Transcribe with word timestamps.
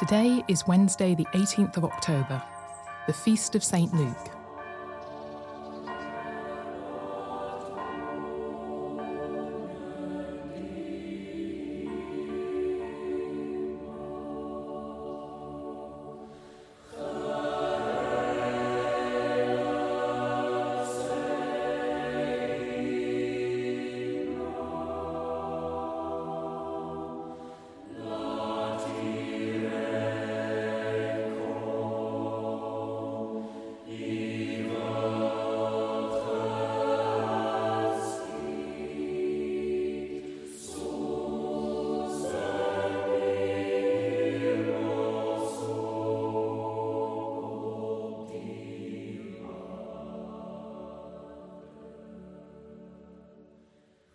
Today 0.00 0.42
is 0.48 0.66
Wednesday, 0.66 1.14
the 1.14 1.26
18th 1.34 1.76
of 1.76 1.84
October, 1.84 2.42
the 3.06 3.12
feast 3.12 3.54
of 3.54 3.62
St. 3.62 3.92
Luke. 3.92 4.39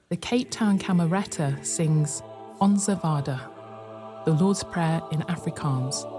The 0.10 0.18
Cape 0.18 0.52
Town 0.52 0.78
Camerata 0.78 1.66
sings 1.66 2.22
Onse 2.62 2.94
Vader, 3.02 3.42
the 4.26 4.34
Lord's 4.34 4.64
Prayer 4.64 5.02
in 5.12 5.22
Afrikaans. 5.22 6.15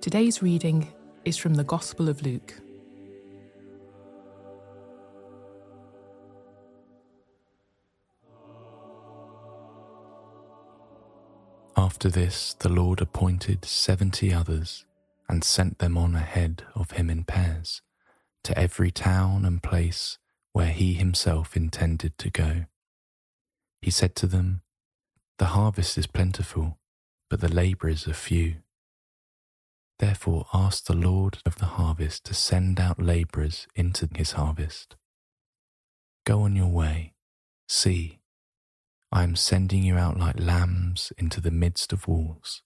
Today's 0.00 0.40
reading 0.40 0.90
is 1.26 1.36
from 1.36 1.56
the 1.56 1.62
Gospel 1.62 2.08
of 2.08 2.22
Luke. 2.22 2.54
After 11.76 12.08
this, 12.08 12.54
the 12.54 12.70
Lord 12.70 13.02
appointed 13.02 13.66
seventy 13.66 14.32
others 14.32 14.86
and 15.28 15.44
sent 15.44 15.80
them 15.80 15.98
on 15.98 16.14
ahead 16.14 16.62
of 16.74 16.92
him 16.92 17.10
in 17.10 17.24
pairs 17.24 17.82
to 18.44 18.58
every 18.58 18.90
town 18.90 19.44
and 19.44 19.62
place 19.62 20.16
where 20.54 20.72
he 20.72 20.94
himself 20.94 21.58
intended 21.58 22.16
to 22.16 22.30
go. 22.30 22.64
He 23.82 23.90
said 23.90 24.16
to 24.16 24.26
them, 24.26 24.62
The 25.36 25.52
harvest 25.56 25.98
is 25.98 26.06
plentiful, 26.06 26.78
but 27.28 27.42
the 27.42 27.52
labourers 27.52 28.08
are 28.08 28.14
few. 28.14 28.62
Therefore, 30.00 30.46
ask 30.54 30.86
the 30.86 30.96
Lord 30.96 31.40
of 31.44 31.56
the 31.56 31.66
harvest 31.66 32.24
to 32.24 32.32
send 32.32 32.80
out 32.80 33.02
labourers 33.02 33.68
into 33.74 34.08
his 34.14 34.32
harvest. 34.32 34.96
Go 36.24 36.40
on 36.40 36.56
your 36.56 36.68
way. 36.68 37.12
See, 37.68 38.20
I 39.12 39.24
am 39.24 39.36
sending 39.36 39.82
you 39.82 39.98
out 39.98 40.18
like 40.18 40.40
lambs 40.40 41.12
into 41.18 41.42
the 41.42 41.50
midst 41.50 41.92
of 41.92 42.08
wolves. 42.08 42.62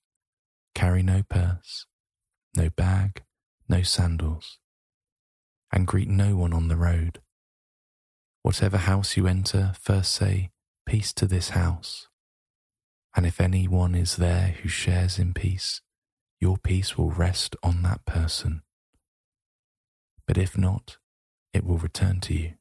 Carry 0.77 1.03
no 1.03 1.25
purse, 1.28 1.87
no 2.56 2.71
bag, 2.71 3.25
no 3.69 3.83
sandals, 3.83 4.61
and 5.72 5.89
greet 5.89 6.09
no 6.09 6.37
one 6.37 6.53
on 6.53 6.69
the 6.69 6.77
road. 6.77 7.21
Whatever 8.43 8.77
house 8.77 9.16
you 9.16 9.27
enter, 9.27 9.72
first 9.81 10.12
say, 10.12 10.51
Peace 10.87 11.12
to 11.15 11.27
this 11.27 11.49
house. 11.49 12.06
And 13.16 13.27
if 13.27 13.41
any 13.41 13.66
one 13.66 13.97
is 13.97 14.16
there 14.16 14.55
who 14.62 14.69
shares 14.69 15.19
in 15.19 15.34
peace, 15.34 15.81
your 16.44 16.59
peace 16.59 16.99
will 16.99 17.10
rest 17.10 17.56
on 17.62 17.81
that 17.81 18.05
person. 18.05 18.60
But 20.27 20.37
if 20.37 20.59
not, 20.59 20.99
it 21.55 21.65
will 21.65 21.78
return 21.78 22.21
to 22.21 22.34
you. 22.34 22.53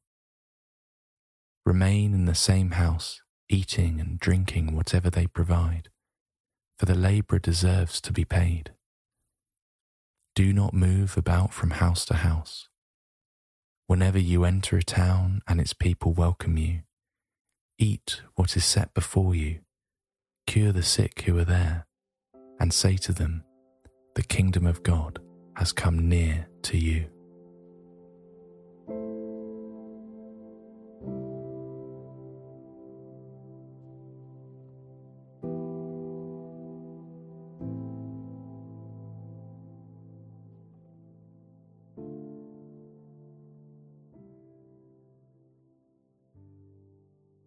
Remain 1.66 2.14
in 2.14 2.24
the 2.24 2.34
same 2.34 2.72
house, 2.72 3.22
eating 3.50 4.00
and 4.00 4.18
drinking 4.18 4.74
whatever 4.74 5.10
they 5.10 5.28
provide, 5.28 5.90
for 6.80 6.86
the 6.86 6.96
labourer 6.96 7.40
deserves 7.40 8.00
to 8.00 8.14
be 8.14 8.24
paid. 8.24 8.72
Do 10.34 10.54
not 10.54 10.74
move 10.74 11.18
about 11.18 11.54
from 11.54 11.72
house 11.72 12.06
to 12.06 12.14
house. 12.14 12.70
Whenever 13.88 14.18
you 14.18 14.46
enter 14.46 14.78
a 14.78 14.84
town 14.84 15.42
and 15.46 15.60
its 15.60 15.74
people 15.74 16.14
welcome 16.14 16.58
you, 16.58 16.84
eat 17.78 18.22
what 18.36 18.56
is 18.56 18.64
set 18.64 18.94
before 18.94 19.36
you, 19.36 19.60
cure 20.48 20.72
the 20.72 20.84
sick 20.84 21.24
who 21.24 21.38
are 21.38 21.44
there, 21.44 21.86
and 22.62 22.74
say 22.74 22.96
to 22.96 23.12
them, 23.12 23.44
the 24.16 24.24
kingdom 24.24 24.68
of 24.68 24.84
God 24.84 25.20
has 25.56 25.72
come 25.72 26.08
near 26.08 26.48
to 26.64 26.78
you. 26.78 27.08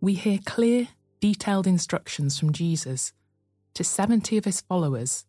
We 0.00 0.14
hear 0.14 0.38
clear, 0.44 0.88
detailed 1.20 1.66
instructions 1.66 2.38
from 2.38 2.52
Jesus 2.52 3.12
to 3.74 3.82
70 3.82 4.38
of 4.38 4.44
his 4.44 4.60
followers 4.60 5.26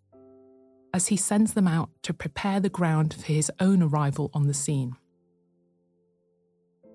as 0.98 1.10
he 1.10 1.16
sends 1.16 1.54
them 1.54 1.68
out 1.68 1.92
to 2.02 2.12
prepare 2.12 2.60
the 2.60 2.70
ground 2.70 3.14
for 3.14 3.32
his 3.32 3.52
own 3.60 3.84
arrival 3.84 4.32
on 4.34 4.48
the 4.48 4.54
scene. 4.54 4.96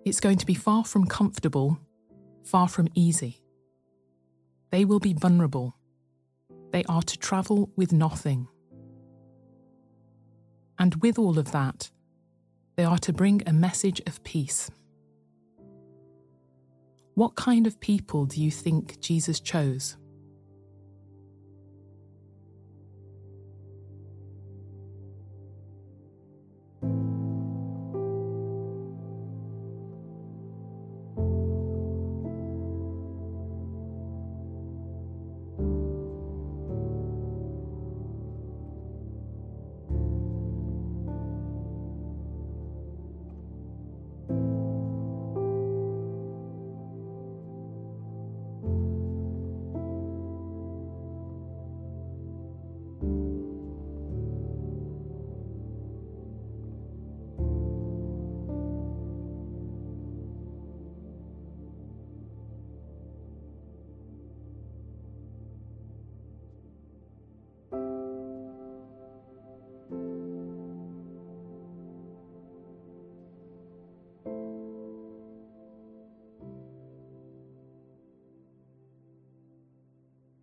It's 0.05 0.19
going 0.19 0.39
to 0.39 0.45
be 0.45 0.55
far 0.55 0.85
from 0.85 1.07
comfortable, 1.07 1.79
far 2.43 2.67
from 2.67 2.89
easy. 2.97 3.41
They 4.73 4.85
will 4.85 4.99
be 4.99 5.13
vulnerable. 5.13 5.77
They 6.73 6.83
are 6.89 7.03
to 7.03 7.17
travel 7.17 7.71
with 7.77 7.93
nothing. 7.93 8.49
And 10.81 10.97
with 10.97 11.17
all 11.17 11.39
of 11.39 11.53
that, 11.53 11.93
they 12.75 12.83
are 12.83 12.99
to 12.99 13.13
bring 13.13 13.45
a 13.47 13.53
message 13.53 14.03
of 14.05 14.25
peace. 14.25 14.69
What 17.15 17.37
kind 17.37 17.69
of 17.69 17.79
people 17.79 18.27
do 18.27 18.43
you 18.43 18.51
think 18.51 18.99
Jesus 18.99 19.39
chose? 19.39 19.97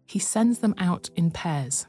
He 0.09 0.17
sends 0.17 0.57
them 0.57 0.73
out 0.79 1.07
in 1.15 1.29
pairs. 1.29 1.85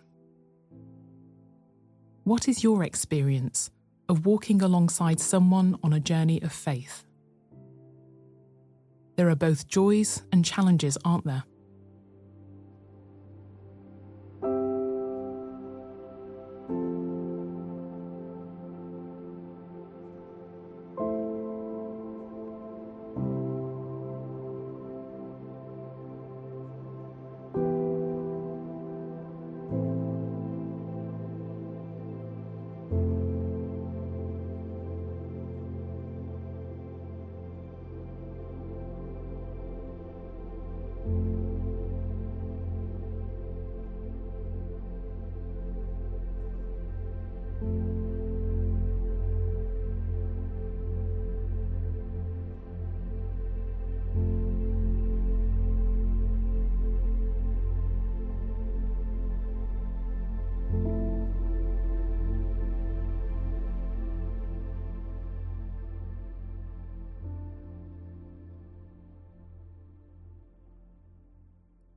What 2.24 2.48
is 2.48 2.62
your 2.62 2.84
experience 2.84 3.70
of 4.10 4.26
walking 4.26 4.60
alongside 4.60 5.18
someone 5.18 5.78
on 5.82 5.94
a 5.94 6.00
journey 6.00 6.42
of 6.42 6.52
faith? 6.52 7.06
There 9.16 9.30
are 9.30 9.36
both 9.36 9.68
joys 9.68 10.22
and 10.32 10.44
challenges, 10.44 10.98
aren't 11.02 11.24
there? 11.24 11.44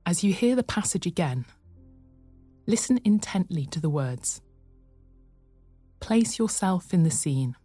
As 0.06 0.22
you 0.22 0.34
hear 0.34 0.54
the 0.54 0.62
passage 0.62 1.06
again, 1.06 1.46
listen 2.66 3.00
intently 3.04 3.64
to 3.66 3.80
the 3.80 3.88
words. 3.88 4.42
Place 5.98 6.38
yourself 6.38 6.92
in 6.92 7.04
the 7.04 7.10
scene. 7.10 7.56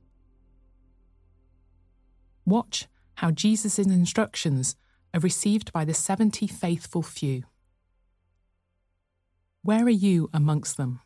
Watch 2.45 2.87
how 3.15 3.31
Jesus' 3.31 3.77
instructions 3.77 4.77
are 5.13 5.19
received 5.19 5.73
by 5.73 5.83
the 5.83 5.93
70 5.93 6.47
faithful 6.47 7.01
few. 7.01 7.43
Where 9.61 9.83
are 9.83 9.89
you 9.89 10.29
amongst 10.33 10.77
them? 10.77 11.01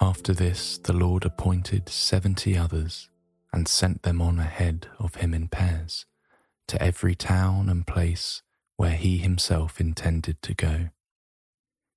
After 0.00 0.34
this, 0.34 0.78
the 0.78 0.92
Lord 0.92 1.24
appointed 1.24 1.88
seventy 1.88 2.58
others 2.58 3.08
and 3.54 3.68
sent 3.68 4.02
them 4.02 4.20
on 4.20 4.40
ahead 4.40 4.88
of 4.98 5.14
him 5.14 5.32
in 5.32 5.46
pairs 5.46 6.06
to 6.66 6.82
every 6.82 7.14
town 7.14 7.68
and 7.68 7.86
place 7.86 8.42
where 8.76 8.96
he 8.96 9.18
himself 9.18 9.80
intended 9.80 10.42
to 10.42 10.54
go. 10.54 10.88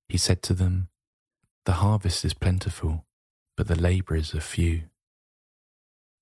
He 0.08 0.20
said 0.20 0.44
to 0.44 0.54
them, 0.54 0.90
The 1.66 1.74
harvest 1.84 2.24
is 2.24 2.36
plentiful, 2.36 3.06
but 3.56 3.68
the 3.68 3.76
labourers 3.76 4.36
are 4.36 4.40
few. 4.40 4.84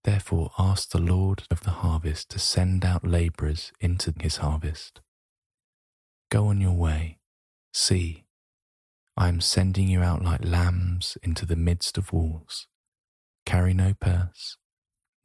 Therefore 0.06 0.52
ask 0.58 0.92
the 0.92 1.02
Lord 1.02 1.44
of 1.52 1.62
the 1.62 1.72
harvest 1.72 2.30
to 2.30 2.40
send 2.40 2.86
out 2.86 3.06
labourers 3.06 3.74
into 3.82 4.14
his 4.22 4.38
harvest. 4.38 5.02
Go 6.32 6.48
on 6.48 6.62
your 6.62 6.78
way. 6.78 7.20
See, 7.74 8.24
I 9.18 9.28
am 9.28 9.42
sending 9.42 9.90
you 9.90 10.02
out 10.02 10.24
like 10.24 10.46
lambs 10.46 11.18
into 11.22 11.46
the 11.46 11.58
midst 11.58 11.98
of 11.98 12.14
wolves. 12.14 12.68
Carry 13.46 13.74
no 13.74 13.94
purse 13.94 14.58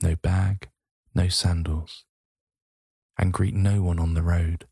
no 0.02 0.17
bag, 0.17 0.69
no 1.14 1.29
sandals, 1.29 2.05
and 3.19 3.32
greet 3.32 3.55
no 3.55 3.82
one 3.82 3.99
on 3.99 4.14
the 4.14 4.23
road. 4.23 4.67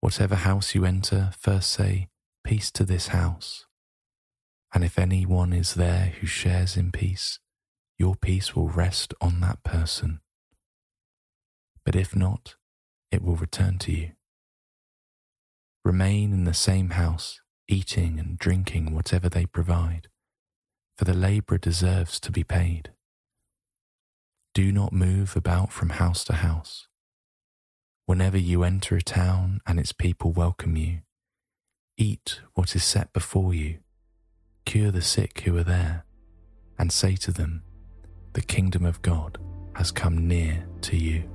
Whatever 0.00 0.34
house 0.34 0.74
you 0.74 0.84
enter, 0.84 1.30
first 1.38 1.70
say, 1.70 2.08
Peace 2.44 2.72
to 2.72 2.84
this 2.84 3.08
house. 3.08 3.66
And 4.74 4.82
if 4.82 4.98
any 4.98 5.24
one 5.24 5.52
is 5.52 5.74
there 5.74 6.14
who 6.20 6.26
shares 6.26 6.76
in 6.76 6.90
peace, 6.90 7.38
your 7.98 8.16
peace 8.16 8.56
will 8.56 8.68
rest 8.68 9.14
on 9.20 9.40
that 9.40 9.62
person. 9.62 10.20
But 11.84 11.94
if 11.94 12.16
not, 12.16 12.56
it 13.12 13.22
will 13.22 13.36
return 13.36 13.78
to 13.78 13.92
you. 13.92 14.12
Remain 15.84 16.32
in 16.32 16.44
the 16.44 16.54
same 16.54 16.90
house, 16.90 17.40
eating 17.68 18.18
and 18.18 18.38
drinking 18.38 18.94
whatever 18.94 19.28
they 19.28 19.46
provide, 19.46 20.08
for 20.96 21.04
the 21.04 21.14
labourer 21.14 21.58
deserves 21.58 22.18
to 22.20 22.32
be 22.32 22.44
paid. 22.44 22.90
Do 24.54 24.70
not 24.70 24.92
move 24.92 25.34
about 25.34 25.72
from 25.72 25.90
house 25.90 26.24
to 26.24 26.34
house. 26.34 26.86
Whenever 28.04 28.36
you 28.36 28.64
enter 28.64 28.96
a 28.96 29.02
town 29.02 29.62
and 29.66 29.80
its 29.80 29.92
people 29.92 30.30
welcome 30.30 30.76
you, 30.76 30.98
eat 31.96 32.40
what 32.52 32.76
is 32.76 32.84
set 32.84 33.14
before 33.14 33.54
you, 33.54 33.78
cure 34.66 34.90
the 34.90 35.00
sick 35.00 35.40
who 35.40 35.56
are 35.56 35.64
there, 35.64 36.04
and 36.78 36.92
say 36.92 37.16
to 37.16 37.32
them, 37.32 37.62
The 38.34 38.42
kingdom 38.42 38.84
of 38.84 39.00
God 39.00 39.38
has 39.74 39.90
come 39.90 40.28
near 40.28 40.66
to 40.82 40.96
you. 40.98 41.30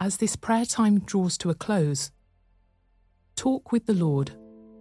As 0.00 0.16
this 0.18 0.36
prayer 0.36 0.64
time 0.64 1.00
draws 1.00 1.36
to 1.38 1.50
a 1.50 1.54
close, 1.54 2.10
talk 3.36 3.72
with 3.72 3.86
the 3.86 3.94
Lord 3.94 4.32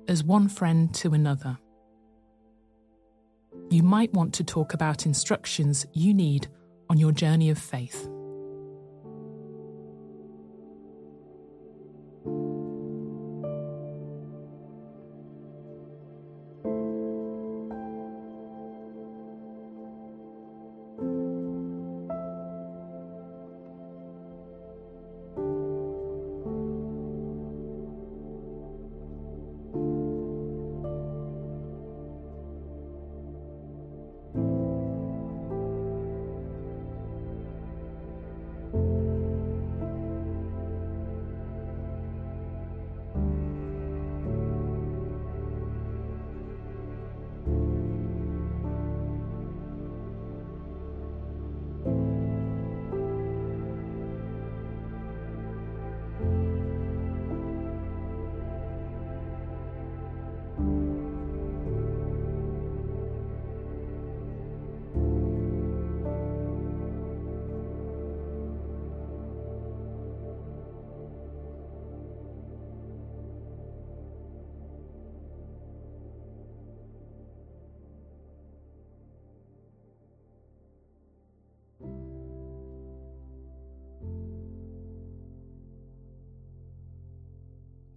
as 0.08 0.24
one 0.24 0.48
friend 0.48 0.94
to 0.96 1.14
another. 1.14 1.58
You 3.70 3.84
might 3.84 4.14
want 4.14 4.34
to 4.36 4.44
talk 4.44 4.74
about 4.74 5.06
instructions 5.06 5.86
you 5.94 6.14
need 6.14 6.48
on 6.90 6.98
your 6.98 7.12
journey 7.12 7.50
of 7.50 7.58
faith. 7.58 8.08